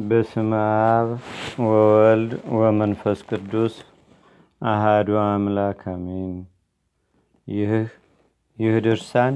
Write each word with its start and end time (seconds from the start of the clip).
በስመ 0.00 0.50
አብ 0.88 1.10
ወወልድ 1.66 2.32
ወመንፈስ 2.56 3.18
ቅዱስ 3.28 3.74
አሃዱ 4.62 5.08
አምላክ 5.22 5.80
አሜን። 5.92 6.34
ይህ 8.58 8.74
ድርሳን 8.84 9.34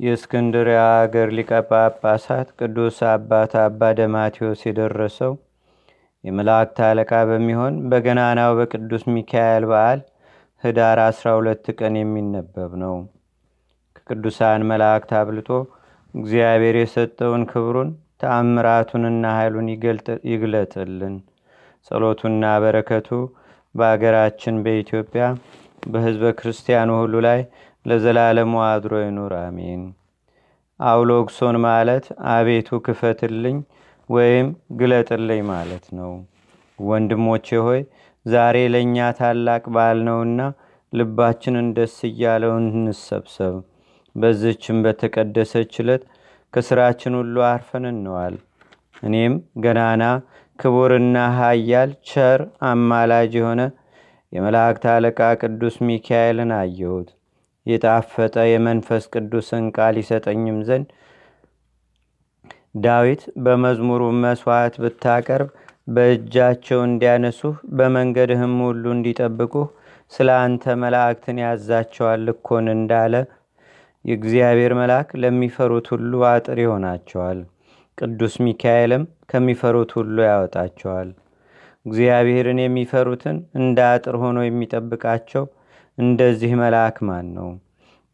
የእስክንድርያ 0.00 0.80
አገር 0.96 1.30
ሊቀ 1.30 1.60
ጳጳሳት 1.68 2.50
ቅዱስ 2.58 2.98
አባት 3.10 3.54
አባ 3.62 3.92
ደማቴዎስ 3.98 4.66
የደረሰው 4.66 5.32
የመላእክት 6.24 6.80
አለቃ 6.88 7.22
በሚሆን 7.30 7.76
በገናናው 7.88 8.52
በቅዱስ 8.58 9.06
ሚካኤል 9.14 9.66
በዓል 9.70 10.02
ህዳር 10.64 11.00
12 11.06 11.74
ቀን 11.78 11.96
የሚነበብ 12.00 12.74
ነው። 12.82 12.96
ከቅዱሳን 14.00 14.68
መላእክት 14.70 15.12
አብልጦ 15.18 15.50
እግዚአብሔር 16.14 16.76
የሰጠውን 16.78 17.44
ክብሩን 17.50 17.90
ተአምራቱንና 18.20 19.24
ኃይሉን 19.36 19.68
ይግለጥልን። 20.30 21.14
ጸሎቱና 21.86 22.44
በረከቱ 22.62 23.08
በአገራችን 23.74 24.56
በኢትዮጵያ 24.64 25.24
በህዝበ 25.86 26.32
ክርስቲያኑ 26.38 26.90
ሁሉ 27.00 27.14
ላይ 27.26 27.40
ለዘላለሙ 27.86 28.54
አድሮ 28.66 28.94
ይኑር፣ 29.02 29.34
አሜን። 29.40 29.82
አውሎግሶን 30.80 31.56
ማለት 31.66 32.04
አቤቱ 32.34 32.78
ክፈትልኝ 32.86 33.56
ወይም 34.08 34.46
ግለጥልኝ 34.78 35.40
ማለት 35.50 35.84
ነው። 35.98 36.12
ወንድሞቼ 36.78 37.48
ሆይ 37.66 37.80
ዛሬ 38.26 38.56
ለእኛ 38.72 38.96
ታላቅ 39.18 39.62
በዓል 39.74 39.98
ነውና 40.08 40.40
ልባችንን 40.92 41.66
ደስ 41.76 41.96
እያለው 42.08 42.52
እንሰብሰብ። 42.60 43.54
በዝችም 44.14 44.78
በተቀደሰች 44.84 45.74
ዕለት 45.82 46.02
ከስራችን 46.54 47.16
ሁሉ 47.18 47.36
አርፈን 47.48 47.84
እንዋል። 47.90 48.36
እኔም 49.02 49.34
ገናና 49.64 50.04
ክቡርና 50.58 51.16
ሀያል 51.36 51.90
ቸር 52.08 52.40
አማላጅ 52.70 53.32
የሆነ 53.38 53.60
የመላእክት 54.32 54.84
አለቃ 54.92 55.20
ቅዱስ 55.42 55.76
ሚካኤልን 55.86 56.52
አየሁት። 56.58 57.08
የጣፈጠ 57.66 58.36
የመንፈስ 58.50 59.04
ቅዱስን 59.14 59.64
ቃል 59.76 59.94
ይሰጠኝም 60.00 60.58
ዘንድ 60.68 60.88
ዳዊት 62.82 63.22
በመዝሙሩ 63.44 64.02
መስዋዕት 64.22 64.74
ብታቀርብ 64.82 65.48
በእጃቸው 65.88 66.80
እንዲያነሱህ 66.84 67.54
በመንገድህም 67.78 68.54
ሁሉ 68.66 68.84
እንዲጠብቁህ 68.96 69.68
ስለ 70.12 70.28
አንተ 70.42 70.74
መላእክትን 70.82 71.38
ያዛቸዋል 71.44 72.24
እኮን 72.32 72.66
እንዳለ 72.76 73.14
የእግዚአብሔር 74.04 74.72
መልአክ 74.78 75.08
ለሚፈሩት 75.22 75.86
ሁሉ 75.92 76.22
አጥር 76.28 76.58
ይሆናቸዋል። 76.62 77.40
ቅዱስ 77.98 78.34
ሚካኤልም 78.44 79.02
ከሚፈሩት 79.30 79.90
ሁሉ 79.98 80.16
ያወጣቸዋል። 80.28 81.08
እግዚአብሔርን 81.86 82.58
የሚፈሩትን 82.62 83.36
እንደ 83.60 83.78
አጥር 83.90 84.16
ሆኖ 84.22 84.38
የሚጠብቃቸው 84.46 85.44
እንደዚህ 85.98 86.52
መልአክ 86.60 86.96
ማን 87.08 87.26
ነው? 87.36 87.48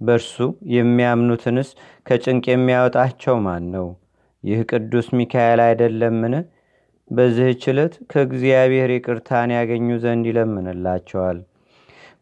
በእርሱ 0.00 0.36
የሚያምኑትንስ 0.76 1.68
ከጭንቅ 2.06 2.44
የሚያወጣቸው 2.50 3.36
ማን 3.46 3.64
ነው? 3.74 3.86
ይህ 4.44 4.60
ቅዱስ 4.70 5.06
ሚካኤል 5.18 5.60
አይደለምን? 5.66 6.34
በዚህች 7.10 7.62
ዕለት 7.72 7.94
ከእግዚአብሔር 8.10 8.90
ይቅርታን 8.94 9.50
ያገኙ 9.56 9.88
ዘንድ 10.04 10.24
ይለምንላቸዋል። 10.30 11.38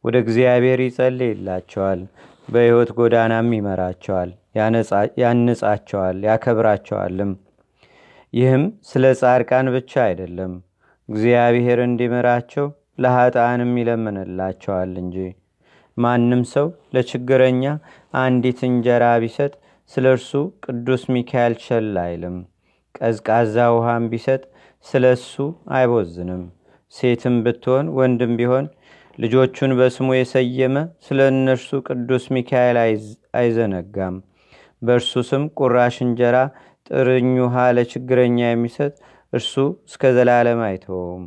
ወደ 0.04 0.16
እግዚአብሔር 0.24 0.80
ይጸልይላቸዋል። 0.84 2.00
በሕይወት 2.48 2.90
ጎዳናም 2.98 3.48
ይመራቸዋል፣ 3.56 4.30
ያንጻቸዋል፣ 5.22 6.16
ያከብራቸዋልም። 6.28 7.32
ይህም 8.32 8.62
ስለ 8.88 9.04
ጻድቃን 9.20 9.66
ብቻ 9.74 9.92
አይደለም፣ 10.06 10.52
እግዚአብሔር 11.08 11.78
እንዲምራቸው 11.86 12.66
ለኃጣንም 12.98 13.72
ይለምንላቸዋል 13.80 14.92
እንጂ። 15.02 15.16
ማንም 15.96 16.42
ሰው 16.52 16.66
ለችግረኛ 16.94 17.64
አንዲት 18.14 18.60
እንጀራ 18.68 19.04
ቢሰጥ 19.22 19.52
ስለ 19.92 20.04
እርሱ 20.14 20.30
ቅዱስ 20.64 21.02
ሚካኤል 21.14 21.54
ቸል 21.64 21.92
አይልም። 22.04 22.36
ቀዝቃዛ 22.94 23.56
ውሃም 23.76 24.04
ቢሰጥ 24.12 24.42
ስለ 24.86 25.04
እሱ 25.16 25.34
አይቦዝንም። 25.74 26.42
ሴትም 26.94 27.36
ብትሆን 27.44 27.86
ወንድም 27.98 28.32
ቢሆን 28.40 28.66
ልጆቹን 29.18 29.72
በስሙ 29.78 30.08
የሰየመ 30.14 30.76
ስለ 31.04 31.26
እነርሱ 31.32 31.68
ቅዱስ 31.88 32.24
ሚካኤል 32.34 32.78
አይዘነጋም። 33.38 34.16
በእርሱ 34.82 35.22
ስም 35.28 35.44
ቁራሽ 35.58 35.96
እንጀራ፣ 36.04 36.36
ጥርኝ 36.88 37.28
ውሃ 37.42 37.56
ለችግረኛ 37.76 38.38
የሚሰጥ 38.46 38.92
እርሱ 39.32 39.52
እስከ 39.88 40.12
ዘላለም 40.16 40.60
አይተወውም። 40.66 41.24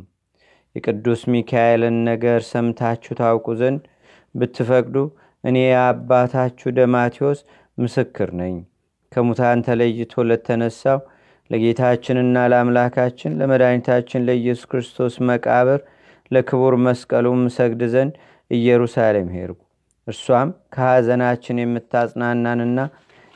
የቅዱስ 0.76 1.22
ሚካኤልን 1.32 1.96
ነገር 2.10 2.40
ሰምታችሁ 2.50 3.14
ታውቁ 3.20 3.46
ዘንድ 3.60 3.82
ብትፈቅዱ 4.34 4.96
እኔ 5.44 5.56
የአባታችሁ 5.66 6.68
ደማቴዎስ 6.78 7.40
ምስክር 7.78 8.30
ነኝ። 8.40 8.54
ከሙታን 9.12 9.60
ተለይቶ 9.66 10.24
ለተነሳው 10.30 10.98
ለጌታችንና 11.50 12.38
ለአምላካችን 12.52 13.36
ለመድኃኒታችን 13.40 14.24
ለኢየሱስ 14.28 14.66
ክርስቶስ 14.72 15.14
መቃብር 15.28 15.80
ለክቡር 16.30 16.74
መስቀሉም 16.84 17.40
ሰግድ 17.56 17.82
ዘንድ 17.92 18.14
ኢየሩሳሌም 18.50 19.28
ሄድኩ። 19.36 19.60
እርሷም 20.08 20.50
ከሐዘናችን 20.74 21.62
የምታጽናናንና 21.62 22.78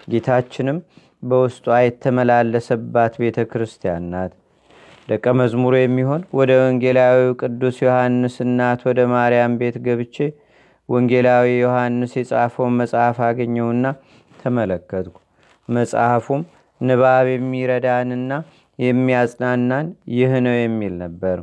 ጌታችንም 0.09 0.79
በውስጧ 1.23 1.67
የተመላለሰባት 1.83 3.15
ቤተ 3.23 3.39
ክርስቲያን 3.51 4.07
ናት። 4.13 4.33
ደቀ 5.09 5.27
መዝሙሩ 5.39 5.75
የሚሆን 5.79 6.23
ወደ 6.39 6.51
ወንጌላዊው 6.61 7.31
ቅዱስ 7.43 7.77
ዮሐንስ 7.85 8.35
እናት 8.45 8.81
ወደ 8.89 9.01
ማርያም 9.13 9.55
ቤት 9.61 9.77
ገብቼ 9.87 10.17
ወንጌላዊ 10.89 11.47
ዮሐንስ 11.59 12.13
የጻፈውን 12.19 12.75
መጽሐፍ 12.81 13.19
አገኘውና 13.29 13.85
ተመለከትኩ። 14.41 15.17
መጽሐፉም 15.69 16.43
ንባብ 16.81 17.27
የሚረዳንና 17.33 18.33
የሚያጽናናን 18.79 19.87
ይህ 20.17 20.33
ነው 20.47 20.55
የሚል 20.59 20.95
ነበር። 21.03 21.39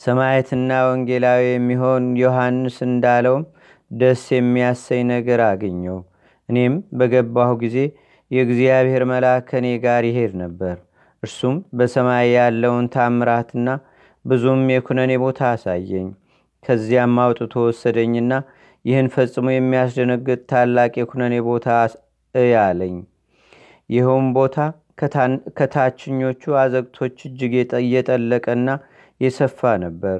ሰማየትና 0.00 0.72
ወንጌላዊ 0.86 1.44
የሚሆን 1.48 2.04
ዮሐንስ 2.20 2.76
እንዳለውም 2.86 3.44
ደስ 3.90 4.22
የሚያሰኝ 4.34 5.02
ነገር 5.12 5.40
አገኘው። 5.48 5.98
እኔም 6.48 6.74
በገባሁ 6.98 7.50
ጊዜ 7.62 7.76
የእግዚአብሔር 8.30 9.02
መልአክ 9.10 9.44
ከእኔ 9.50 9.66
ጋር 9.84 10.02
ይሄድ 10.08 10.32
ነበር። 10.42 10.76
እርሱም 11.22 11.56
በሰማይ 11.78 12.26
ያለውን 12.36 12.86
ታምራትና 12.94 13.68
ብዙም 14.24 14.62
የኩነኔ 14.74 15.12
ቦታ 15.24 15.40
አሳየኝ። 15.54 16.08
ከዚያም 16.62 17.14
አውጥቶ 17.24 17.54
ወሰደኝና 17.66 18.32
ይህን 18.84 19.08
ፈጽሞ 19.14 19.46
የሚያስደነግጥ 19.52 20.40
ታላቅ 20.50 20.92
የኩነኔ 21.00 21.34
ቦታ 21.48 21.66
እያለኝ። 22.34 22.96
ይኸውም 23.90 24.28
ቦታ 24.36 24.56
ከታችኞቹ 25.56 26.42
አዘግቶች 26.62 27.16
እጅግ 27.28 27.52
የጠለቀና 27.92 28.68
የሰፋ 29.20 29.70
ነበር። 29.84 30.18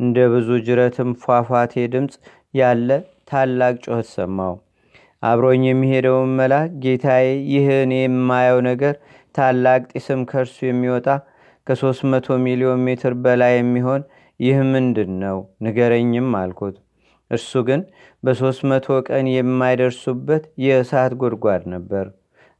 እንደ 0.00 0.18
ብዙ 0.32 0.48
ጅረትም 0.66 1.10
ፏፏቴ 1.22 1.84
ድምፅ 1.92 2.14
ያለ 2.54 2.88
ታላቅ 3.30 3.74
ጩኸት 3.84 4.08
ሰማው። 4.14 4.54
አብሮኝ 5.22 5.62
የሚሄደውን 5.66 6.30
መልአክ 6.38 6.70
ጌታዬ፣ 6.84 7.24
ይህን 7.52 7.90
የማየው 7.96 8.58
ነገር 8.68 8.94
ታላቅ 9.34 9.82
ጢስም 9.92 10.22
ከእርሱ 10.30 10.56
የሚወጣ 10.66 11.08
ከሦስት 11.66 12.02
መቶ 12.12 12.36
ሚሊዮን 12.44 12.80
ሜትር 12.86 13.14
በላይ 13.24 13.54
የሚሆን 13.56 14.02
ይህ 14.40 14.58
ምንድን 14.72 15.10
ነው? 15.22 15.36
ንገረኝም 15.64 16.30
አልኩት። 16.38 16.76
እርሱ 17.30 17.52
ግን 17.68 17.80
በሦስት 18.22 18.62
መቶ 18.70 18.96
ቀን 19.08 19.26
የማይደርሱበት 19.32 20.44
የእሳት 20.64 21.12
ጉድጓድ 21.20 21.62
ነበር። 21.74 22.06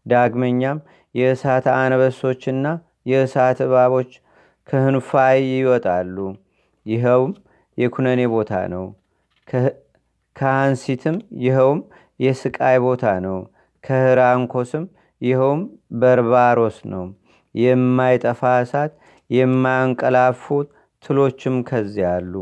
ዳግመኛም 0.07 0.79
የእሳት 1.15 1.67
አንበሶችና 1.75 2.67
የእሳት 3.07 3.59
እባቦች 3.67 4.11
ከህንፋይ 4.69 5.39
ይወጣሉ። 5.53 6.17
ይኸውም 6.87 7.33
የኩነኔ 7.79 8.21
ቦታ 8.35 8.53
ነው። 8.75 8.85
ከአንሲትም 10.37 11.17
ይኸውም 11.45 11.81
የስቃይ 12.21 12.77
ቦታ 12.85 13.05
ነው። 13.27 13.39
ከህራንኮስም 13.85 14.85
ይኸውም 15.23 15.61
በርባሮስ 16.01 16.79
ነው። 16.93 17.05
የማይጠፋ 17.55 18.51
እሳት 18.63 18.93
የማያንቀላፉ 19.31 20.45
ትሎችም 21.05 21.57
ከዚያ 21.69 22.11
አሉ። 22.17 22.35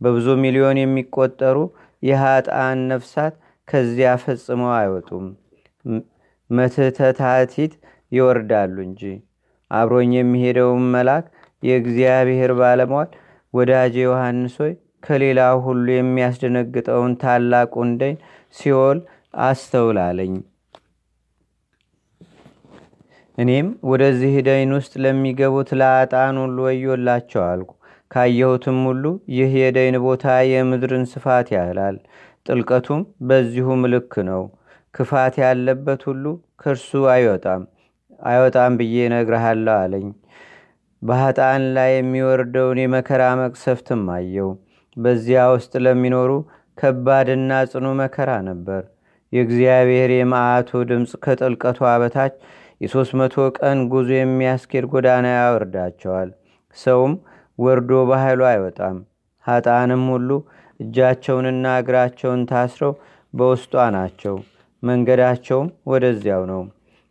በብዙ 0.00 0.26
ሚሊዮን 0.42 0.78
የሚቆጠሩ 0.80 1.58
የኃጥአን 2.02 2.78
ነፍሳት 2.90 3.34
ከዚያ 3.68 4.10
ፈጽመው 4.22 4.72
አይወጡም። 4.78 5.26
መትተታቲት 6.50 7.72
ይወርዳሉ 8.12 8.76
እንጂ። 8.86 9.02
አብሮኝ 9.70 10.10
የሚሄደውን 10.16 10.84
መልአክ 10.94 11.24
የእግዚአብሔር 11.64 12.52
ባለሟል 12.60 13.08
ወዳጄ 13.54 13.94
ዮሐንስ 14.04 14.54
ሆይ 14.62 14.72
ከሌላው 15.02 15.56
ሁሉ 15.66 15.86
የሚያስደነግጠውን 15.94 17.12
ታላቁን 17.22 17.90
ደይን 18.00 18.18
ሲኦል 18.56 18.98
አስተውላለኝ። 19.44 20.34
እኔም 23.38 23.68
ወደዚህ 23.90 24.34
ደይን 24.46 24.72
ውስጥ 24.76 24.92
ለሚገቡት 25.04 25.70
ለአጣን 25.80 26.36
ሁሉ 26.42 26.56
ወዮላቸው 26.66 27.42
አልኩ። 27.48 27.70
ካየሁትም 28.10 28.78
ሁሉ 28.88 29.04
ይህ 29.36 29.52
የደይን 29.60 29.96
ቦታ 30.04 30.24
የምድርን 30.50 31.04
ስፋት 31.12 31.48
ያህላል። 31.56 31.96
ጥልቀቱም 32.46 33.00
በዚሁ 33.28 33.68
ምልክ 33.82 34.12
ነው። 34.28 34.42
ክፋት 34.94 35.34
ያለበት 35.44 36.02
ሁሉ 36.08 36.24
ከእርሱ 36.60 36.90
አይወጣም 37.14 37.62
አይወጣም 38.22 38.72
ብዬ 38.80 38.96
ነግረሃለሁ 39.12 39.74
አለኝ። 39.80 40.06
በኃጣን 41.04 41.62
ላይ 41.76 41.90
የሚወርደውን 41.94 42.78
የመከራ 42.82 43.22
መቅሰፍትም 43.40 44.02
አየው። 44.14 44.50
በዚያ 44.96 45.40
ውስጥ 45.54 45.72
ለሚኖሩ 45.84 46.30
ከባድና 46.78 47.52
ጽኑ 47.70 47.86
መከራ 48.00 48.30
ነበር። 48.48 48.82
የእግዚአብሔር 49.32 50.10
የማዕቱ 50.14 50.70
ድምፅ 50.90 51.12
ከጥልቀቷ 51.24 51.80
በታች 52.02 52.34
የሦስት 52.80 53.12
መቶ 53.20 53.34
ቀን 53.58 53.78
ጉዞ 53.92 54.10
የሚያስኬድ 54.16 54.84
ጎዳና 54.92 55.26
ያወርዳቸዋል። 55.36 56.30
ሰውም 56.76 57.12
ወርዶ 57.58 57.90
በኃይሉ 58.08 58.42
አይወጣም። 58.50 58.96
ኃጣንም 59.44 60.04
ሁሉ 60.12 60.30
እጃቸውንና 60.80 61.66
እግራቸውን 61.80 62.42
ታስረው 62.50 62.92
በውስጧ 63.34 63.74
ናቸው። 63.96 64.36
መንገዳቸውም 64.82 65.68
ወደዚያው 65.90 66.42
ነው። 66.50 66.62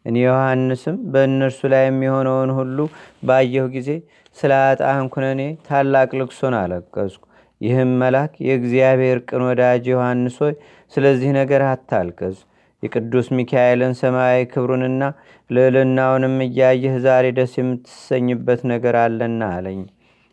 እኔ 0.06 0.16
ዮሐንስም 0.24 0.96
በእነርሱ 1.12 1.60
ላይ 1.74 1.84
የሚሆነውን 1.88 2.52
ሁሉ 2.58 2.78
ባየሁ 3.24 3.66
ጊዜ 3.76 3.90
ስለ 4.38 4.52
አጣን 4.64 5.06
ኩነኔ 5.14 5.42
ታላቅ 5.68 6.10
ልቅሶን 6.20 6.56
አለቀስኩ። 6.60 7.22
ይህም 7.62 7.92
መልአክ 8.02 8.34
የእግዚአብሔር 8.46 9.18
ቅን 9.28 9.42
ወዳጅ 9.48 9.84
ዮሐንስ 9.92 10.38
ሆይ 10.44 10.54
ስለዚህ 10.94 11.30
ነገር 11.38 11.62
አታልቅስ፣ 11.70 12.38
የቅዱስ 12.84 13.28
ሚካኤልን 13.38 13.94
ሰማያዊ 14.00 14.42
ክብሩንና 14.54 15.04
ልዕልናውንም 15.50 16.36
እያየህ 16.46 16.96
ዛሬ 17.06 17.26
ደስ 17.38 17.54
የምትሰኝበት 17.60 18.62
ነገር 18.72 18.98
አለና 19.04 19.44
አለኝ። 19.56 19.82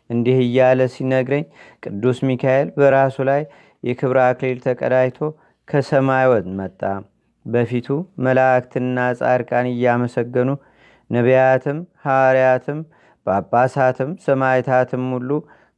እንዲህ 0.09 0.37
እያለ 0.45 0.81
ሲነግረኝ 0.93 1.45
ቅዱስ 1.83 2.19
ሚካኤል 2.29 2.69
በራሱ 2.77 3.17
ላይ 3.29 3.41
የክብር 3.83 4.17
አክሊል 4.25 4.59
ተቀዳጅቶ 4.65 5.19
ከሰማይ 5.67 6.25
መጣ። 6.59 6.81
በፊቱ 7.45 7.87
መላእክትና 8.25 8.97
ጻድቃን 9.19 9.67
እያመሰገኑ 9.71 10.49
ነቢያትም 11.09 11.77
ሐዋርያትም 12.03 12.79
ጳጳሳትም 13.25 14.11
ሰማይታትም 14.25 15.05
ሁሉ 15.15 15.29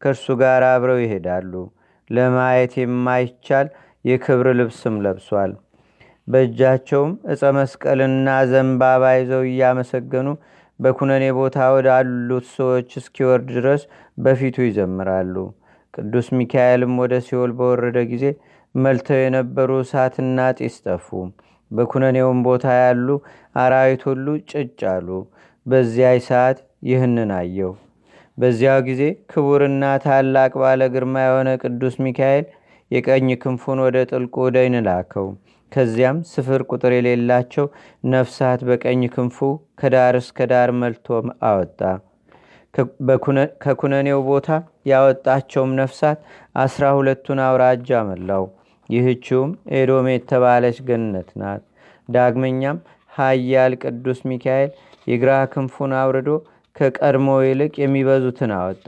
ከእርሱ 0.01 0.25
ጋር 0.41 0.63
አብረው 0.69 0.99
ይሄዳሉ። 1.03 1.53
ለማየት 2.09 2.73
የማይቻል 2.81 3.67
የክብር 4.05 4.47
ልብስም 4.59 4.95
ለብሷል። 5.05 5.51
በእጃቸውም 6.27 7.11
እፀ 7.33 7.51
መስቀልና 7.57 8.27
ዘንባባ 8.51 9.03
ይዘው 9.15 9.43
እያመሰገኑ 9.49 10.27
በኩነኔ 10.79 11.25
ቦታ 11.37 11.57
ወዳሉት 11.73 12.45
ሰዎች 12.55 12.89
እስኪወርድ 12.99 13.47
ድረስ 13.57 13.81
በፊቱ 14.17 14.55
ይዘምራሉ። 14.67 15.35
ቅዱስ 15.93 16.27
ሚካኤልም 16.37 16.93
ወደ 17.01 17.13
ሲኦል 17.25 17.51
በወረደ 17.57 17.97
ጊዜ 18.11 18.25
መልተው 18.75 19.19
የነበሩ 19.21 19.71
እሳትና 19.83 20.37
ጢስ 20.59 20.77
ጠፉ። 20.85 21.07
በኩነኔውም 21.73 22.39
ቦታ 22.47 22.65
ያሉ 22.79 23.07
አራዊት 23.57 24.01
ሁሉ 24.09 24.25
ጭጭ 24.51 24.79
አሉ። 24.93 25.07
በዚያ 25.65 26.09
ሰዓት 26.27 26.57
ይህንን 26.87 27.31
አየው። 27.37 27.73
በዚያው 28.37 28.79
ጊዜ 28.87 29.01
ክቡርና 29.31 29.83
ታላቅ 30.05 30.51
ባለ 30.61 30.83
ግርማ 30.93 31.15
የሆነ 31.25 31.49
ቅዱስ 31.63 31.95
ሚካኤል 32.05 32.45
የቀኝ 32.91 33.27
ክንፉን 33.43 33.79
ወደ 33.85 33.97
ጥልቁ 34.09 34.35
ደይን 34.55 34.75
ላከው። 34.87 35.27
ከዚያም 35.71 36.17
ስፍር 36.31 36.61
ቁጥር 36.71 36.91
የሌላቸው 36.95 37.65
ነፍሳት 38.07 38.61
በቀኝ 38.67 39.01
ክንፉ 39.15 39.37
ከዳር 39.79 40.15
እስከ 40.19 40.47
ዳር 40.51 40.71
መልቶ 40.81 41.07
አወጣ። 41.47 41.79
ከኩነኔው 43.63 44.19
ቦታ 44.29 44.47
ያወጣቸውም 44.91 45.71
ነፍሳት 45.79 46.19
አስራ 46.55 46.85
ሁለቱን 46.97 47.39
አውራጃ 47.47 48.01
መላው። 48.09 48.45
ይህችውም 48.93 49.51
ኤዶም 49.77 50.07
የተባለች 50.11 50.77
ገነት 50.87 51.29
ናት። 51.41 51.63
ዳግመኛም 52.09 52.77
ሀያል 53.13 53.73
ቅዱስ 53.83 54.19
ሚካኤል 54.29 54.71
የግራ 55.07 55.31
ክንፉን 55.53 55.91
አውርዶ 55.99 56.29
ከቀድሞ 56.75 57.29
ይልቅ 57.45 57.73
የሚበዙትን 57.81 58.51
አወጣ። 58.57 58.85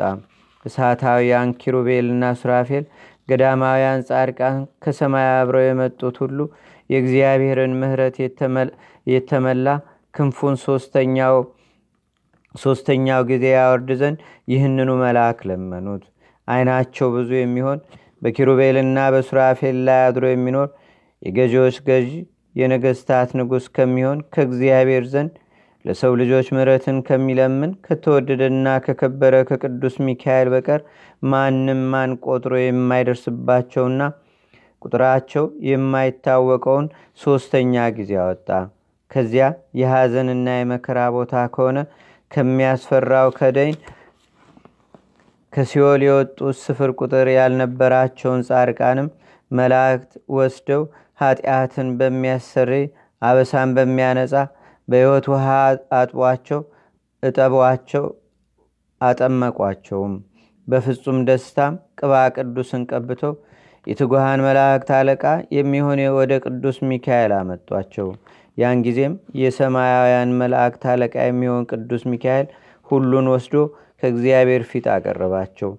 እሳታውያን 0.65 1.49
ኪሩቤልና 1.61 2.23
ሱራፌል፣ 2.39 2.85
ገዳማውያን 3.29 4.05
ጻድቃን፣ 4.07 4.55
ከሰማይ 4.83 5.27
አብረው 5.33 5.63
የመጡት 5.65 6.15
ሁሉ 6.23 6.39
የእግዚአብሔርን 6.89 7.73
ምሕረት 7.81 8.15
የተመላ 9.07 9.67
ክንፉን 10.13 10.55
ሶስተኛው 12.55 13.21
ጊዜ 13.29 13.45
ያወርድ 13.55 13.89
ዘንድ 14.01 14.19
ይህንኑ 14.47 14.89
መልአክ 15.01 15.39
ለመኑት። 15.49 16.03
አይናቸው 16.47 17.07
ብዙ 17.15 17.29
የሚሆን 17.37 17.79
በኪሩቤልና 18.21 18.99
በሱራፌል 19.13 19.77
ላይ 19.87 20.01
አድሮ 20.05 20.25
የሚኖር 20.31 20.69
የገዢዎች 21.21 21.77
ገዢ 21.87 22.09
የነገስታት 22.55 23.29
ንጉሥ 23.39 23.65
ከሚሆን 23.75 24.19
ከእግዚአብሔር 24.33 25.05
ዘንድ 25.13 25.33
ለሰው 25.85 26.13
ልጆች 26.21 26.47
ምረትን 26.55 26.97
ከሚለምን 27.07 27.71
ከተወደደና 27.85 28.67
ከከበረ 28.85 29.35
ከቅዱስ 29.49 29.95
ሚካኤል 30.05 30.47
በቀር 30.53 30.81
ማንም 31.25 31.81
ማን 31.91 32.13
ቆጥሮ 32.25 32.53
የማይደርስባቸውና 32.61 34.01
ቁጥራቸው 34.81 35.45
የማይታወቀውን 35.69 36.87
ሶስተኛ 37.19 37.83
ጊዜ 37.97 38.11
አወጣ። 38.23 38.49
ከዚያ 39.11 39.45
የሐዘንና 39.79 40.47
የመከራ 40.57 40.99
ቦታ 41.15 41.43
ከሆነ 41.55 41.79
ከሚያስፈራው 42.31 43.29
ከደይን 43.37 43.77
ከሲኦል 45.55 46.01
የወጡት 46.05 46.55
ስፍር 46.61 46.89
ቁጥር 46.99 47.27
ያልነበራቸውን 47.33 48.41
ጻድቃንም 48.47 49.07
መላእክት 49.51 50.13
ወስደው 50.37 50.81
ኃጢአትን 51.21 51.89
በሚያሰርይ 51.99 52.85
አበሳን 53.21 53.69
በሚያነጻ 53.77 54.33
በሕይወት 54.87 55.25
ውሃ 55.33 55.45
አጥቧቸው 55.99 56.61
እጠቧቸው 57.23 58.05
አጠመቋቸውም። 59.01 60.13
በፍጹም 60.67 61.17
ደስታም 61.27 61.73
ቅባ 61.99 62.13
ቅዱስን 62.35 62.83
ቀብተው 62.91 63.33
የትጉሃን 63.87 64.43
መላእክት 64.45 64.89
አለቃ 64.99 65.23
የሚሆን 65.57 65.99
ወደ 66.17 66.33
ቅዱስ 66.45 66.77
ሚካኤል 66.89 67.33
አመጧቸው። 67.39 68.07
ያን 68.57 68.79
ጊዜም 68.85 69.13
የሰማያውያን 69.41 70.29
መላእክት 70.41 70.83
አለቃ 70.91 71.15
የሚሆን 71.27 71.65
ቅዱስ 71.71 72.03
ሚካኤል 72.11 72.47
ሁሉን 72.87 73.27
ወስዶ 73.33 73.55
ከእግዚአብሔር 74.05 74.63
ፊት 74.69 74.85
አቀረባቸው 74.93 75.69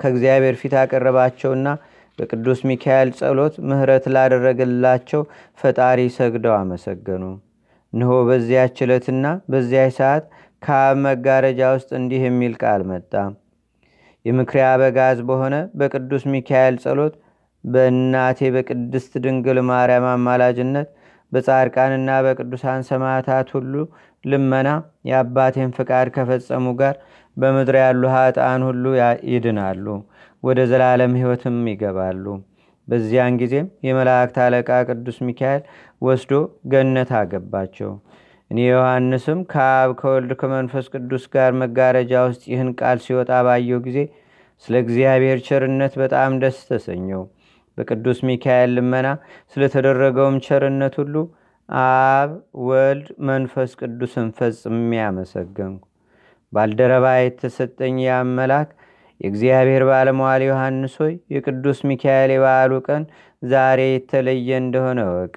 ከእግዚአብሔር 0.00 0.56
ፊት 0.60 0.74
አቀረባቸውና 0.80 1.68
በቅዱስ 2.18 2.60
ሚካኤል 2.68 3.08
ጸሎት 3.18 3.54
ምህረት 3.68 4.04
ላደረገላቸው 4.14 5.20
ፈጣሪ 5.60 6.00
ሰግደው 6.16 6.54
አመሰገኑ። 6.56 7.24
እንሆ 7.92 8.10
በዚያች 8.28 8.78
ዕለትና 8.84 9.26
በዚያች 9.52 9.94
ሰዓት 9.98 10.24
ከአብ 10.62 10.96
መጋረጃ 11.04 11.70
ውስጥ 11.74 11.90
እንዲህ 12.00 12.22
የሚል 12.26 12.54
ቃል 12.62 12.82
መጣ። 12.90 13.12
የምክሪያ 14.24 14.66
አበጋዝ 14.72 15.18
በሆነ 15.28 15.56
በቅዱስ 15.80 16.24
ሚካኤል 16.32 16.76
ጸሎት 16.84 17.14
በእናቴ 17.64 18.50
በቅድስት 18.56 19.12
ድንግል 19.24 19.60
ማርያም 19.70 20.06
አማላጅነት 20.12 20.88
በጻድቃንና 21.32 22.10
በቅዱሳን 22.26 22.82
ሰማዕታት 22.90 23.48
ሁሉ 23.56 23.74
ልመና 24.24 24.68
የአባቴን 25.08 25.70
ፍቃድ 25.76 26.08
ከፈጸሙ 26.14 26.66
ጋር 26.80 26.94
በምድር 27.36 27.76
ያሉ 27.82 28.02
ሀጣን 28.14 28.62
ሁሉ 28.68 28.84
ይድናሉ፣ 29.30 29.86
ወደ 30.42 30.58
ዘላለም 30.70 31.12
ሕይወትም 31.18 31.58
ይገባሉ። 31.72 32.24
በዚያን 32.88 33.38
ጊዜም 33.40 33.66
የመላእክት 33.86 34.36
አለቃ 34.44 34.68
ቅዱስ 34.90 35.16
ሚካኤል 35.26 35.62
ወስዶ 36.02 36.32
ገነት 36.72 37.10
አገባቸው። 37.18 37.90
እኔ 38.50 38.58
ዮሐንስም 38.68 39.40
ከአብ 39.50 39.90
ከወልድ 39.98 40.30
ከመንፈስ 40.40 40.86
ቅዱስ 40.94 41.24
ጋር 41.34 41.50
መጋረጃ 41.62 42.12
ውስጥ 42.28 42.42
ይህን 42.52 42.70
ቃል 42.80 42.98
ሲወጣ 43.06 43.30
ባየው 43.46 43.80
ጊዜ 43.86 43.98
ስለ 44.64 44.74
እግዚአብሔር 44.84 45.38
ቸርነት 45.48 45.92
በጣም 46.02 46.38
ደስ 46.42 46.58
ተሰኘው። 46.70 47.22
በቅዱስ 47.78 48.18
ሚካኤል 48.28 48.70
ልመና 48.76 49.08
ስለተደረገውም 49.52 50.38
ቸርነት 50.46 50.94
ሁሉ 51.00 51.14
አብ 51.68 52.30
ወልድ 52.66 53.08
መንፈስ 53.28 53.70
ቅዱስን 53.80 54.28
ፈጽሜ 54.36 54.76
ያመሰገንኩ። 54.98 55.82
ባልደረባ 56.52 57.06
የተሰጠኝ 57.16 57.96
ያም 58.06 58.28
መልአክ 58.38 58.68
የእግዚአብሔር 59.20 59.82
ባለመዋል 59.88 60.42
ዮሐንስ 60.46 60.94
ሆይ 61.02 61.14
የቅዱስ 61.34 61.78
ሚካኤል 61.88 62.30
የበዓሉ 62.34 62.72
ቀን 62.86 63.02
ዛሬ 63.42 63.80
የተለየ 63.88 64.50
እንደሆነ 64.62 65.00
ወቅ 65.12 65.34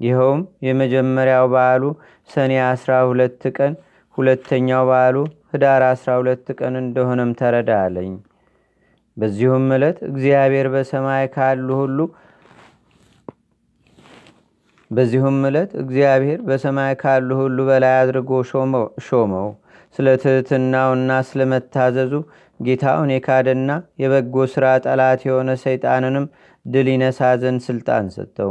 ይኸውም 0.00 0.40
የመጀመሪያው 0.66 1.46
በዓሉ 1.52 1.82
ሰኔ 2.28 2.52
12 2.66 3.48
ቀን፣ 3.56 3.74
ሁለተኛው 4.18 4.84
በዓሉ 4.88 5.16
ህዳር 5.52 5.82
12 5.90 6.52
ቀን 6.58 6.74
እንደሆነም 6.82 7.32
ተረዳ 7.40 7.72
አለኝ። 7.84 8.12
በዚሁም 9.16 9.66
ዕለት 9.76 9.98
እግዚአብሔር 10.10 10.66
በሰማይ 10.74 11.24
ካሉ 11.34 11.68
ሁሉ 11.80 11.98
በዚሁም 14.92 15.36
ዕለት 15.48 15.70
እግዚአብሔር 15.82 16.40
በሰማይ 16.48 16.94
ካሉ 17.02 17.28
ሁሉ 17.40 17.58
በላይ 17.68 17.94
አድርጎ 18.00 18.30
ሾመው። 19.06 19.48
ስለ 19.98 20.08
ትሕትናውና 20.22 21.12
ስለ 21.28 21.40
መታዘዙ 21.52 22.12
ጌታውን 22.60 23.10
የካደና 23.14 23.70
የበጎ 24.02 24.44
ሥራ 24.52 24.66
ጠላት 24.84 25.20
የሆነ 25.28 25.50
ሰይጣንንም 25.64 26.26
ድል 26.66 26.88
ይነሳ 26.92 27.30
ዘንድ 27.42 27.62
ሥልጣን 27.66 28.06
ሰጠው። 28.14 28.50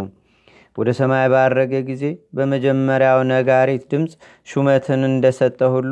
ወደ 0.77 0.89
ሰማይ 0.99 1.25
ባረገ 1.33 1.73
ጊዜ 1.89 2.03
በመጀመሪያው 2.37 3.19
ነጋሪት 3.31 3.83
ድምፅ 3.91 4.11
ሹመትን 4.47 5.01
እንደሰጠ 5.09 5.61
ሁሉ 5.75 5.91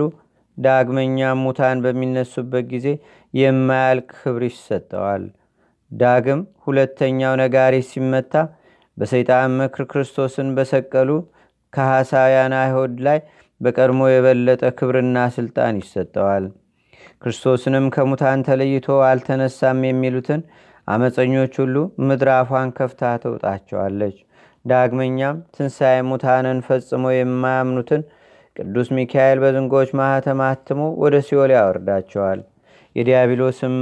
ዳግመኛም 0.57 1.41
ሙታን 1.45 1.77
በሚነሱበት 1.83 2.65
ጊዜ 2.71 2.87
የማያልቅ 3.33 4.07
ክብር 4.15 4.43
ይሰጠዋል። 4.47 5.23
ዳግም 5.91 6.41
ሁለተኛው 6.65 7.33
ነጋሪት 7.41 7.85
ሲመታ 7.91 8.33
በሰይጣን 8.99 9.51
ምክር 9.57 9.83
ክርስቶስን 9.91 10.47
በሰቀሉ 10.55 11.09
ከሐሳውያን 11.73 12.53
አይሁድ 12.59 12.95
ላይ 13.07 13.19
በቀድሞ 13.61 14.01
የበለጠ 14.09 14.63
ክብርና 14.77 15.17
ስልጣን 15.35 15.79
ይሰጠዋል። 15.81 16.45
ክርስቶስንም 17.21 17.85
ከሙታን 17.95 18.43
ተለይቶ 18.47 18.87
አልተነሳም 19.07 19.79
የሚሉትን 19.87 20.41
አመፀኞች 20.87 21.53
ሁሉ 21.61 21.75
ምድር 22.07 22.29
አፏን 22.35 22.69
ከፍታ 22.77 23.11
ተውጣቸዋለች። 23.23 24.15
ዳግመኛም 24.65 25.37
ትንሣኤ 25.55 25.97
ሙታንን 26.09 26.59
ፈጽሞ 26.67 27.11
የማያምኑትን 27.13 28.01
ቅዱስ 28.55 28.87
ሚካኤል 28.95 29.37
በዝንጎች 29.43 29.89
ማኅተም 29.99 30.39
አትሞ 30.47 30.81
ወደ 31.03 31.15
ሲኦል 31.27 31.51
ያወርዳቸዋል። 31.55 32.39
የዲያብሎስም 32.95 33.75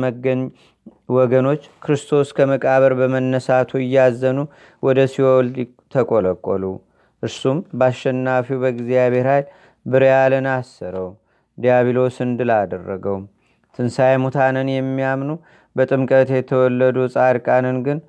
ወገኖች 1.10 1.62
ክርስቶስ 1.84 2.30
ከመቃብር 2.38 2.94
በመነሳቱ 3.00 3.72
እያዘኑ 3.84 4.38
ወደ 4.84 5.00
ሲኦል 5.14 5.48
ተቆለቆሉ። 5.94 6.64
እርሱም 7.24 7.60
በአሸናፊው 7.80 8.60
በእግዚአብሔር 8.64 9.28
ኃይል 9.32 9.46
ብርያልን 9.86 10.48
አሰረው፣ 10.54 11.08
ዲያብሎስን 11.58 12.32
ድል 12.40 12.52
አደረገው። 12.58 13.18
ትንሣኤ 13.80 14.14
ሙታንን 14.24 14.70
የሚያምኑ 14.74 15.32
በጥምቀት 15.76 16.30
የተወለዱ 16.36 16.98
ጻድቃንን 17.16 17.78
ግን 17.88 18.00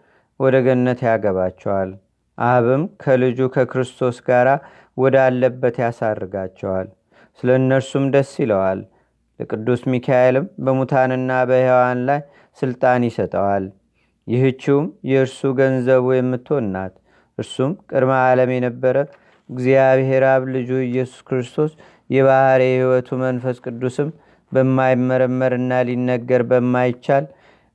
ወደ 0.41 0.57
ገነት 0.67 1.01
ያገባቸዋል። 1.09 1.91
አብም 2.39 2.83
ከልጁ 3.03 3.39
ከክርስቶስ 3.55 4.17
ጋር 4.29 4.49
ወዳለበት 4.97 5.77
ያሳርጋቸዋል። 5.83 6.89
ስለ 7.39 7.49
እነርሱም 7.61 8.05
ደስ 8.15 8.31
ይለዋል። 8.43 8.81
ለቅዱስ 9.41 9.81
ሚካኤልም 9.93 10.47
በሙታንና 10.65 11.33
በሕያዋን 11.49 12.01
ላይ 12.09 12.21
ስልጣን 12.59 13.07
ይሰጠዋል። 13.09 13.65
ይህችውም 14.27 14.87
የእርሱ 15.11 15.41
ገንዘቡ 15.59 16.07
የምትሆን 16.15 16.67
ናት። 16.75 16.95
እርሱም 17.39 17.73
ቅድመ 17.91 18.13
ዓለም 18.25 18.51
የነበረ 18.55 18.97
እግዚአብሔር 19.51 20.25
አብ 20.31 20.43
ልጁ 20.55 20.71
ኢየሱስ 20.87 21.21
ክርስቶስ 21.29 21.71
የባሕር 22.11 22.63
የሕይወቱ 22.65 23.09
መንፈስ 23.23 23.57
ቅዱስም 23.67 24.09
በማይመረመርና 24.53 25.73
ሊነገር 25.89 26.43
በማይቻል 26.51 27.25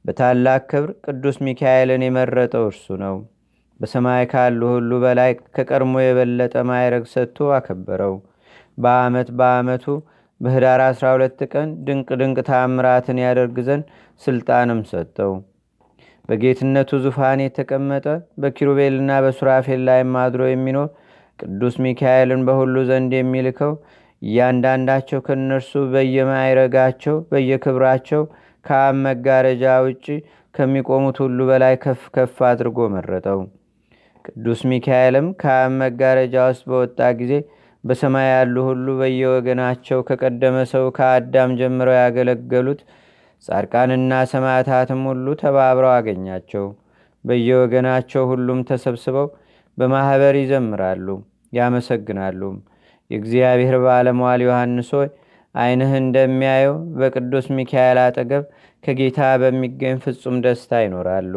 በታላቅ 0.05 0.61
ክብር 0.71 0.89
ቅዱስ 1.05 1.35
ሚካኤልን 1.45 2.01
የመረጠው 2.05 2.65
እርሱ 2.69 2.95
ነው። 3.03 3.15
በሰማይ 3.79 4.23
ካሉ 4.31 4.61
ሁሉ 4.73 4.91
በላይ 5.03 5.31
ከቀድሞ 5.55 5.93
የበለጠ 6.03 6.55
ማይረግ 6.69 7.05
ሰጥቶ 7.13 7.47
አከበረው። 7.57 8.15
በዓመት 8.77 9.29
በዓመቱ 9.39 9.85
በህዳር 10.43 10.81
12 10.87 11.43
ቀን 11.53 11.69
ድንቅ 11.85 12.07
ድንቅ 12.21 12.37
ታምራትን 12.49 13.19
ያደርግ 13.23 13.57
ዘንድ 13.67 13.85
ስልጣንም 14.21 14.81
ሰጠው። 14.91 15.33
በጌትነቱ 16.29 16.99
ዙፋን 17.05 17.39
የተቀመጠ 17.43 18.05
በኪሩቤልና 18.41 19.11
በሱራፌል 19.23 19.81
ላይም 19.87 20.13
አድሮ 20.21 20.43
የሚኖር 20.49 20.89
ቅዱስ 21.39 21.75
ሚካኤልን 21.85 22.41
በሁሉ 22.47 22.75
ዘንድ 22.89 23.11
የሚልከው 23.17 23.73
እያንዳንዳቸው 24.21 25.19
ከእነርሱ 25.25 25.71
በየማይረጋቸው 25.93 27.15
በየክብራቸው 27.31 28.21
ከአብ 28.65 28.95
መጋረጃ 29.05 29.73
ውጭ 29.85 30.05
ከሚቆሙት 30.55 31.17
ሁሉ 31.23 31.39
በላይ 31.49 31.75
ከፍ 31.83 32.01
ከፍ 32.15 32.37
አድርጎ 32.49 32.87
መረጠው። 32.93 33.39
ቅዱስ 34.25 34.61
ሚካኤልም 34.71 35.27
ከአብ 35.41 35.71
መጋረጃ 35.81 36.35
ውስጥ 36.49 36.63
በወጣ 36.71 36.99
ጊዜ 37.21 37.33
በሰማይ 37.83 38.27
ያሉ 38.31 38.55
ሁሉ 38.67 38.87
በየወገናቸው 38.99 39.99
ከቀደመ 40.07 40.57
ሰው 40.71 40.85
ከአዳም 40.97 41.51
ጀምረው 41.59 41.95
ያገለገሉት 41.97 42.81
ጻድቃንና 43.43 44.11
ሰማዕታትም 44.31 45.01
ሁሉ 45.09 45.25
ተባብረው 45.41 45.91
አገኛቸው። 45.95 46.65
በየወገናቸው 47.25 48.23
ሁሉም 48.31 48.59
ተሰብስበው 48.69 49.27
በማኅበር 49.77 50.35
ይዘምራሉ፣ 50.39 51.07
ያመሰግናሉም። 51.53 52.55
የእግዚአብሔር 53.11 53.75
ባለሟል 53.85 54.41
ዮሐንስ 54.45 54.89
ሆይ 54.97 55.09
ዓይንህ 55.55 55.91
እንደሚያየው 55.99 56.75
በቅዱስ 56.99 57.45
ሚካኤል 57.57 57.97
አጠገብ 58.03 58.43
ከጌታ 58.83 59.19
በሚገኝ 59.41 59.97
ፍጹም 60.05 60.37
ደስታ 60.45 60.81
ይኖራሉ። 60.85 61.33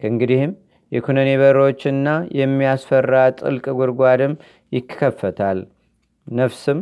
ከእንግዲህም 0.00 0.52
የኩነኔ 0.92 1.30
በሮችና 1.40 2.08
የሚያስፈራ 2.38 3.14
ጥልቅ 3.38 3.64
ጉድጓድም 3.78 4.34
ይከፈታል። 4.72 5.58
ነፍስም 6.26 6.78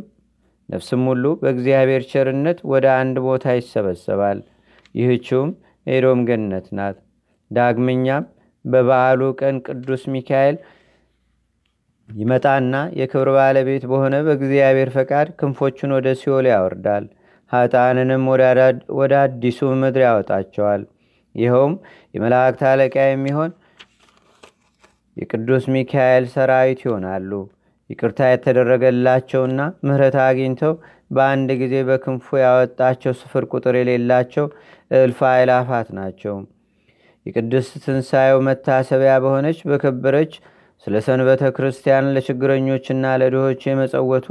ነፍስም 0.69 1.02
ሁሉ 1.11 1.25
በእግዚአብሔር 1.43 2.02
ቸርነት 2.11 2.59
ወደ 2.71 2.87
አንድ 3.00 3.16
ቦታ 3.26 3.55
ይሰበሰባል። 3.59 4.38
ይህችውም 4.95 5.50
ኤዶም 5.87 6.21
ገነት 6.28 6.66
ናት። 6.78 6.97
ዳግመኛም 7.50 8.25
በበዓሉ 8.64 9.21
ቀን 9.40 9.57
ቅዱስ 9.66 10.02
ሚካኤል 10.14 10.57
ይመጣና 12.09 12.75
የክብር 12.99 13.28
ባለቤት 13.37 13.85
በሆነ 13.90 14.16
በእግዚአብሔር 14.26 14.90
ፈቃድ 14.97 15.28
ክንፎቹን 15.38 15.95
ወደ 15.97 16.09
ሲኦል 16.21 16.47
ያወርዳል። 16.52 17.05
ሀጣንንም 17.52 18.25
ወደ 18.99 19.12
አዲሱ 19.23 19.69
ምድር 19.83 20.02
ያወጣቸዋል። 20.07 20.83
ይኸውም 21.35 21.75
የመላእክት 22.14 22.62
አለቃ 22.71 22.97
የሚሆን 23.07 23.50
የቅዱስ 25.16 25.64
ሚካኤል 25.75 26.25
ሰራዊት 26.33 26.81
ይሆናሉ። 26.87 27.31
ይቅርታ 27.90 28.21
የተደረገላቸውና 28.28 29.59
ምህረት 29.87 30.16
አግኝተው 30.25 30.73
በአንድ 31.11 31.49
ጊዜ 31.61 31.75
በክንፉ 31.88 32.37
ያወጣቸው 32.43 33.12
ስፍር 33.21 33.45
ቁጥር 33.52 33.75
የሌላቸው 33.78 34.47
እልፍ 34.99 35.21
አእላፋት 35.31 35.88
ናቸው። 35.99 36.37
የቅድስት 37.26 37.73
ትንሣኤው 37.85 38.38
መታሰቢያ 38.49 39.14
በሆነች 39.23 39.59
በከበረች 39.71 40.33
ስለ 40.87 40.97
ሰንበተ 41.07 41.43
ክርስቲያን 41.57 42.11
ለችግረኞችና 42.14 43.14
ለድሆች 43.21 43.61
የመጸወቱ 43.66 44.26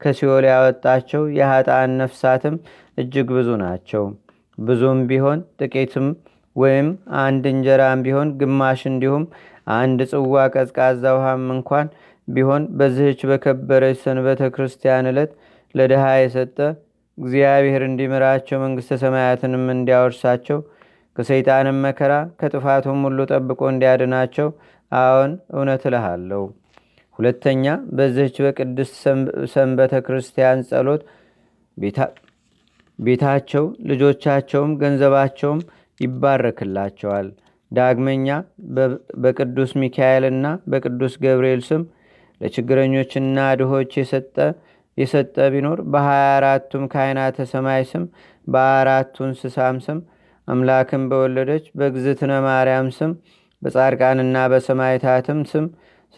ከሲኦል 0.00 0.44
ያወጣቸው 0.50 1.22
የኃጣን 1.38 1.92
ነፍሳትም 2.00 2.56
እጅግ 2.98 3.28
ብዙ 3.36 3.50
ናቸው። 3.62 4.04
ብዙም 4.58 4.98
ቢሆን 5.08 5.38
ጥቂትም 5.60 6.06
ወይም 6.56 6.86
አንድ 7.22 7.44
እንጀራም 7.52 8.02
ቢሆን 8.04 8.28
ግማሽ 8.40 8.82
እንዲሁም 8.90 9.24
አንድ 9.74 10.00
ጽዋ 10.10 10.44
ቀዝቃዛ 10.54 11.04
ውሃም 11.16 11.44
እንኳን 11.56 11.86
ቢሆን 12.28 12.62
በዚህች 12.78 13.20
በከበረች 13.30 13.98
ሰንበተ 14.04 14.42
ክርስቲያን 14.54 15.08
ዕለት 15.10 15.32
ለድሃ 15.74 16.04
የሰጠ 16.16 16.58
እግዚአብሔር 17.18 17.82
እንዲምራቸው 17.86 18.58
መንግሥተ 18.64 18.98
ሰማያትንም 19.02 19.64
እንዲያወርሳቸው 19.74 20.58
ከሰይጣንም 21.16 21.78
መከራ 21.84 22.12
ከጥፋቱም 22.40 23.02
ሁሉ 23.06 23.18
ጠብቆ 23.30 23.60
እንዲያድናቸው 23.70 24.48
አዎን 24.92 25.32
እውነት 25.54 25.84
እልሃለሁ። 25.88 26.42
ሁለተኛ 27.18 27.64
በዚህች 27.96 28.36
በቅድስት 28.44 28.94
ሰንበተ 29.54 29.94
ክርስቲያን 30.06 30.64
ጸሎት 30.70 31.02
ቤታቸው፣ 32.98 33.64
ልጆቻቸውም፣ 33.90 34.70
ገንዘባቸውም 34.82 35.60
ይባረክላቸዋል። 36.00 37.28
ዳግመኛ 37.72 38.28
በቅዱስ 39.22 39.70
ሚካኤልና 39.82 40.46
በቅዱስ 40.72 41.14
ገብርኤል 41.24 41.62
ስም 41.68 41.82
ለችግረኞችና 42.40 43.38
ድሆች 43.60 43.92
የሰጠ 44.00 44.36
የሰጠ 44.98 45.36
ቢኖር 45.54 45.78
በሀያ 45.92 46.26
አራቱም 46.36 46.84
ካህናተ 46.92 47.46
ሰማይ 47.50 47.82
ስም 47.90 48.04
በአራቱ 48.46 49.16
እንስሳም 49.26 49.78
ስም 49.86 49.98
አምላክን 50.48 51.02
በወለደች 51.10 51.64
በግዝትነ 51.78 52.32
ማርያም 52.46 52.88
ስም 52.98 53.12
በጻድቃንና 53.62 54.36
በሰማይታትም 54.52 55.40
ስም 55.52 55.66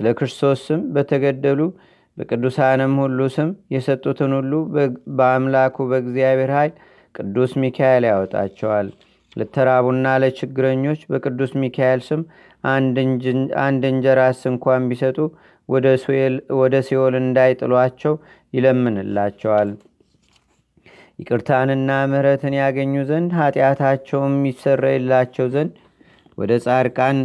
ስለ 0.00 0.08
ክርስቶስ 0.18 0.60
ስም 0.68 0.80
በተገደሉ 0.94 1.60
በቅዱሳንም 2.16 2.94
ሁሉ 3.02 3.20
ስም 3.34 3.50
የሰጡትን 3.74 4.32
ሁሉ 4.38 4.52
በአምላኩ 5.18 5.86
በእግዚአብሔር 5.90 6.50
ኃይል 6.56 6.72
ቅዱስ 7.14 7.52
ሚካኤል 7.62 8.04
ያወጣቸዋል። 8.10 8.88
ለተራቡና 9.36 10.06
ለችግረኞች 10.22 11.00
በቅዱስ 11.12 11.52
ሚካኤል 11.62 12.00
ስም 12.08 12.22
አንድ 13.64 13.82
እንጀራስ 13.90 14.40
እንኳን 14.52 14.88
ቢሰጡ 14.90 15.18
ወደ 15.68 16.74
ሲኦል 16.86 17.14
እንዳይጥሏቸው 17.20 18.14
ይለምንላቸዋል። 18.52 19.70
ይቅርታንና 21.18 21.90
ምሕረትን 22.10 22.54
ያገኙ 22.58 22.94
ዘንድ 23.08 23.30
ኃጢአታቸውም 23.38 24.34
ይሰረይላቸው 24.48 25.46
ዘንድ 25.54 25.72
ወደ 26.38 26.52
ጻድቃን 26.64 27.18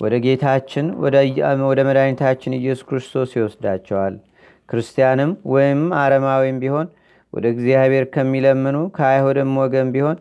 ወደ 0.00 0.14
ጌታችን 0.24 0.86
ወደ 1.02 1.16
መድኃኒታችን 1.88 2.56
ኢየሱስ 2.58 2.84
ክርስቶስ 2.88 3.30
ይወስዳቸዋል። 3.36 4.14
ክርስቲያንም 4.68 5.30
ወይም 5.52 5.80
አረማዊም 6.00 6.58
ቢሆን 6.62 6.86
ወደ 7.32 7.46
እግዚአብሔር 7.54 8.04
ከሚለምኑ 8.14 8.78
ከአይሁድም 8.96 9.52
ወገን 9.62 9.88
ቢሆን 9.94 10.16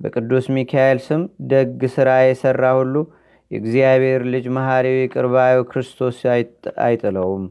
በቅዱስ 0.00 0.46
ሚካኤል 0.56 0.98
ስም 1.06 1.22
ደግ 1.52 1.80
ሥራ 1.94 2.10
የሠራ 2.22 2.64
ሁሉ 2.78 2.94
የእግዚአብሔር 3.52 4.22
ልጅ 4.32 4.44
መሐሪው 4.56 4.98
ቅርባዩ 5.14 5.56
ክርስቶስ 5.70 6.18
አይጥለውም። 6.84 7.44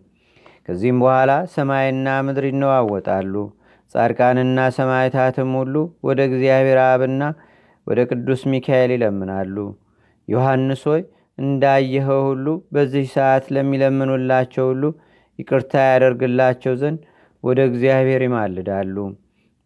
ከዚህም 0.67 0.99
በኋላ 1.03 1.31
ሰማይና 1.53 2.07
ምድር 2.25 2.45
ይነዋወጣሉ። 2.49 3.33
ጻድቃንና 3.95 4.59
ሰማይታትም 4.75 5.49
ሁሉ 5.59 5.75
ወደ 6.07 6.19
እግዚአብሔር 6.29 6.79
አብና 6.85 7.23
ወደ 7.87 7.99
ቅዱስ 8.09 8.41
ሚካኤል 8.51 8.91
ይለምናሉ። 8.95 9.55
ዮሐንስ 10.27 10.83
ሆይ 10.89 11.01
እንዳየኸው 11.37 12.21
ሁሉ 12.29 12.45
በዚህ 12.73 13.05
ሰዓት 13.15 13.45
ለሚለምኑላቸው 13.55 14.65
ሁሉ 14.71 14.83
ይቅርታ 15.39 15.73
ያደርግላቸው 15.87 16.73
ዘንድ 16.81 16.99
ወደ 17.43 17.59
እግዚአብሔር 17.69 18.21
ይማልዳሉ። 18.25 18.95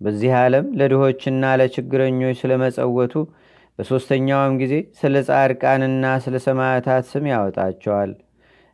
በዚህ 0.01 0.32
ዓለም 0.39 0.65
ለድሆችና 0.80 1.44
ለችግረኞች 1.60 2.39
ስለመጸወቱ 2.42 3.13
በሦስተኛውም 3.79 4.53
ጊዜ 4.62 4.74
ስለ 5.00 5.15
ጻድቃንና 5.27 6.05
ስለ 6.24 6.36
ሰማዕታት 6.46 7.05
ስም 7.10 7.25
ያወጣቸዋል። 7.32 8.12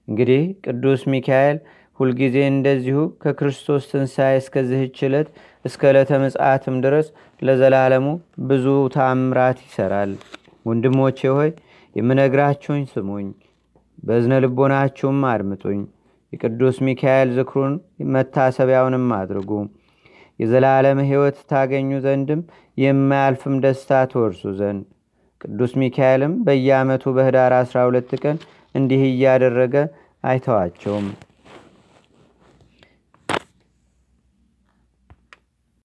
እንግዲህ 0.07 0.41
ቅዱስ 0.65 1.01
ሚካኤል 1.13 1.57
ሁልጊዜ 1.99 2.37
እንደዚሁ 2.51 2.99
ከክርስቶስ 3.23 3.83
ትንሣኤ 3.91 4.35
እስከዚህች 4.39 4.99
ዕለት 5.07 5.27
እስከ 5.65 5.81
ዕለተ 5.91 6.11
ምጽአትም 6.23 6.75
ድረስ 6.85 7.07
ለዘላለሙ 7.41 8.05
ብዙ 8.47 8.65
ታምራት 8.95 9.59
ይሠራል። 9.65 10.13
ወንድሞቼ 10.65 11.19
ሆይ 11.35 11.49
የምነግራችሁኝ 11.95 12.83
ስሙኝ፣ 12.91 13.27
በእዝነ 14.03 14.33
ልቦናችሁም 14.43 15.19
አድምጡኝ። 15.31 15.81
የቅዱስ 16.33 16.77
ሚካኤል 16.87 17.29
ዝክሩን 17.37 17.73
መታሰቢያውንም 18.13 19.07
አድርጉ። 19.17 19.49
የዘላለም 20.41 20.99
ሕይወት 21.09 21.37
ታገኙ 21.51 21.99
ዘንድም 22.05 22.41
የማያልፍም 22.77 23.55
ደስታ 23.65 24.01
ትወርሱ 24.11 24.43
ዘንድ 24.59 24.83
ቅዱስ 25.41 25.73
ሚካኤልም 25.81 26.33
በየዓመቱ 26.45 27.03
በህዳር 27.15 27.53
12 27.59 28.15
ቀን 28.23 28.37
እንዲህ 28.75 29.01
እያደረገ 29.09 29.75
አይተዋቸውም። 30.23 31.07